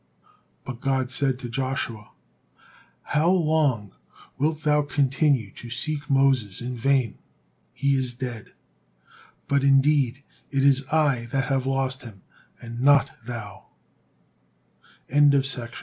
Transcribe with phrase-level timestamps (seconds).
[0.65, 2.09] '"But God said to Joshua:
[3.03, 3.93] "How long
[4.39, 7.19] wilt thou continue to seek Moses in vain?
[7.71, 8.53] He is dead,
[9.47, 12.01] but indeed it is I that have lost
[12.63, 13.49] hi